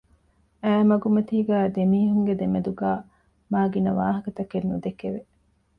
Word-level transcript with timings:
އައި 0.63 0.85
މަގުމަތީގައިވެސް 0.89 1.73
ދެމީހުންގެ 1.75 2.33
ދެމެދުގައި 2.41 2.99
މާ 3.51 3.61
ގިނަ 3.73 3.91
ވާހަކަތަކެއް 3.99 4.67
ނުދެކެވެ 4.69 5.21